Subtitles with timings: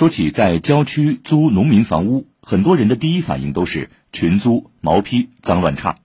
[0.00, 5.96] 说起在郊区租农民房屋，很多人的第一反应都是群租、毛坯、脏乱差。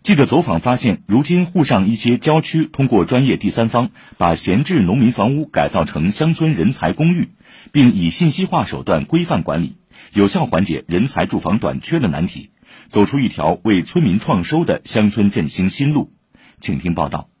[0.00, 7.28] 记者走访发现，如今沪上一些郊区通过专业第三方把闲置农民房屋改造成乡村人才公寓，
[7.70, 9.76] 并以信息化手段规范管理，
[10.12, 12.50] 有效缓解人才住房短缺的难题，
[12.88, 16.12] 走出一条为村民创收的乡村振兴新路。
[16.58, 17.31] 请听报道。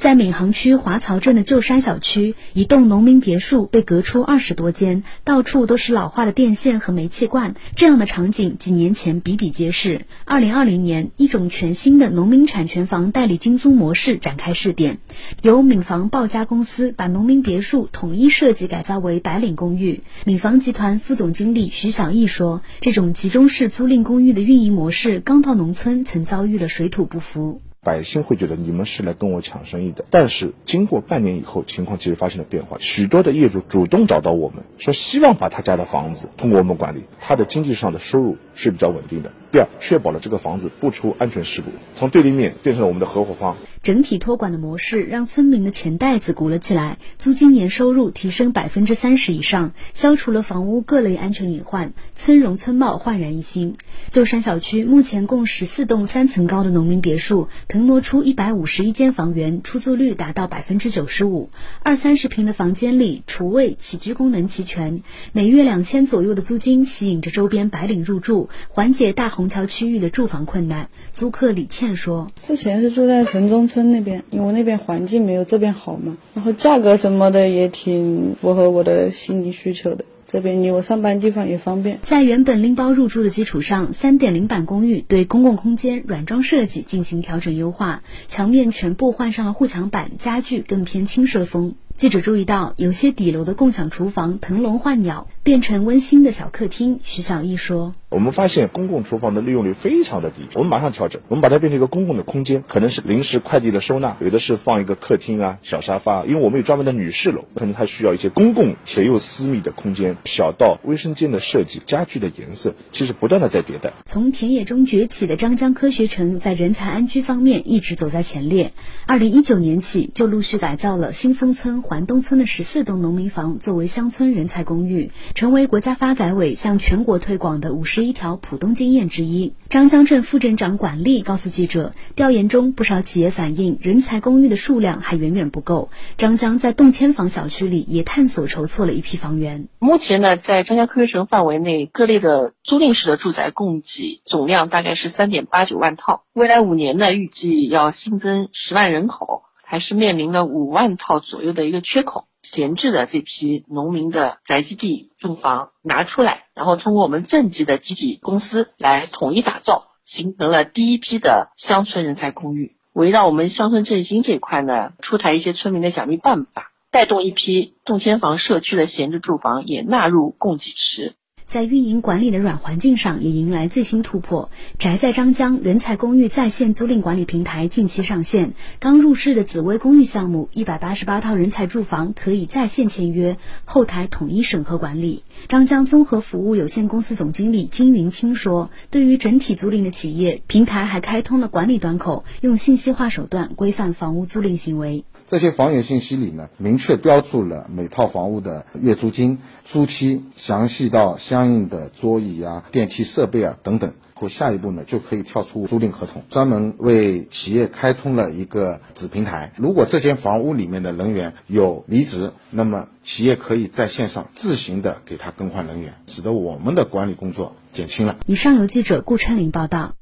[0.00, 7.54] 在闵行区华漕镇的旧山小区，一栋农民别墅被隔出二十多间，到处都是老化的电线和煤气罐。
[7.76, 10.06] 这样的场景几年前比比皆是。
[10.24, 14.96] 二零二零年，一种全新的农民产权房代理精租模式展开试点，
[15.42, 20.00] 由闵房报家公司把农民别墅统一设计改造为白领公寓。
[20.24, 32.76] 闵房集团副总经理徐小义说：“这种集中式租赁公寓的运营模式，刚到农村曾遭遇了水土不服。”百姓会觉得你们是来跟我抢生意的，但是经过半年以后，情况其实发生了变化。
[32.78, 39.32] 许多的业主主动找到我们，说希望把他家的房子通过我们管理，他的经济上的收入是比较稳定的。
[39.52, 43.56] 第二，确保了这个房子不出安全事故，从对立面变成了我们的合伙方。
[43.82, 53.74] 整体托管的模式让村民的钱袋子鼓了起来，租金年收入提升百分之三十以上，消除了房屋各类安全隐患，村容村貌焕然一新。
[54.10, 61.50] 旧山小区目前共十四栋三层高的农民别墅，腾挪出一百五十一间房源，出租率达到百分之九十五。
[61.82, 70.90] 二三十平的房间里，厨卫、起居功能齐全，每月两千左右的租金吸引着周边白领入住，缓解大虹桥区域的住房困难。
[71.14, 80.04] 租客李倩说：“之前是住在城中。”村那边，因为那边环境没有这边好嘛，然后价格什么的也挺符合我的心理需求的。
[80.26, 82.00] 这边离我上班地方也方便。
[82.02, 91.74] 在原本拎包入住的基础上，三点零版公寓对公共空间软装设计进行调整优化，墙面全部换上了护墙板，家具更偏轻奢风。
[91.94, 97.00] 记者注意到，有些底楼的共享厨房腾笼换鸟，变成温馨的小客厅。
[97.02, 106.24] 徐小艺说：“我们发现公共厨房的利用率非常的低，我们马上调整，我们把它变成一个公共的空间，可能是临时快递的收纳，有的是放一个客厅啊、小沙发。
[106.24, 113.92] 因为我们有专门的女士楼，可能它需要一些公共且又私密的空间，小到卫生间的设计、家具的颜色，其实不断的在迭代。
[114.04, 118.72] 从田野中崛起的张江科学城，在人才安居方面一直走在前列。
[119.04, 129.54] 二零一九年起，就陆续改造了新丰村。”环东村的十四栋农民房作为乡村人才公寓，成为国家发改委向全国推广的五十一条浦东经验之一。
[129.70, 135.88] 张江镇副镇长管丽告诉记者，调研中不少企业反映，人才公寓的数量还远远不够。
[136.18, 139.68] 张江在动迁房小区里也探索筹措了一批房源。
[139.78, 149.44] 目前呢，在张江科学城范围内，各类的租赁式的住宅供给总量大概是三点八九万套，未来五年呢，预计要新增十万人口。
[149.70, 162.74] 还是面临了五万套左右的一个缺口，闲置的这批农民的宅基地住房拿出来，然后通过我们镇级的集体公司来统一打造，形成了第一批的乡村人才公寓。
[162.92, 171.14] 围绕我们乡村振兴这块呢，出台一些村民的奖励办法，带动一批动迁房社区的闲置住房也纳入供给池。
[171.50, 174.52] 在运营管理的软环境上也迎来最新突破。
[174.78, 185.24] 宅在张江人才公寓在线租赁管理平台近期上线，刚入市的紫薇公寓项目一百八十八套人才住房可以在线签约，后台统一审核管理。
[185.48, 195.04] 张江综合服务有限公司总经理金云清说：“对于整体租赁的企业，平台还开通了管理端口，用信息化手段规范房屋租赁行为。
[195.30, 209.52] 这些房源信息里呢，明确标注了每套房屋的月租金、租期，详细到相。”应的桌椅啊、电器设备啊等等，或下一步呢就可以跳出租赁合同，专门为企业开通了一个子平台。
[209.56, 218.18] 如果这间房屋里面的人员有离职，那么企业可以在线上自行的给他更换人员，使得我们的管理工作减轻了。
[218.26, 219.94] 以上由记者顾春林报道。